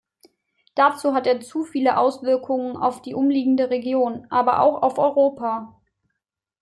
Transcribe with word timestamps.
Dazu 0.73 1.13
hat 1.13 1.27
er 1.27 1.41
zu 1.41 1.63
viele 1.63 1.95
Auswirkungen 1.99 2.75
auf 2.75 3.03
die 3.03 3.13
umliegende 3.13 3.69
Region, 3.69 4.25
aber 4.31 4.61
auch 4.61 4.81
auf 4.81 4.97
Europa. 4.97 5.79